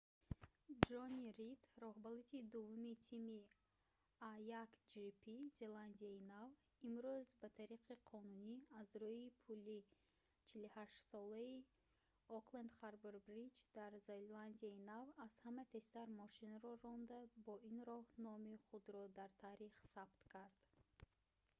ҷонни 0.87 1.27
рид 1.39 1.59
роҳбалади 1.83 2.39
дуввуми 2.53 2.93
тими 3.07 3.39
a1gp 4.33 5.23
зеландияи 5.61 6.19
нав 6.33 6.51
имрӯз 6.89 7.27
ба 7.41 7.47
таври 7.57 7.77
қонунӣ 8.09 8.55
аз 8.81 8.89
рӯи 9.01 9.25
пули 9.43 9.79
48-солаи 10.65 11.55
окленд 12.39 12.71
харбор 12.79 13.15
бриҷ 13.29 13.55
дар 13.77 13.91
зеландияи 14.09 14.77
нав 14.91 15.07
аз 15.25 15.33
ҳама 15.43 15.63
тезтар 15.73 16.07
мошинро 16.21 16.71
ронда 16.85 17.19
бо 17.45 17.53
ин 17.71 17.77
роҳ 17.89 18.05
номи 18.27 18.53
худро 18.67 19.03
дар 19.19 19.31
таърих 19.43 19.75
сабт 19.93 20.21
кард 20.33 20.57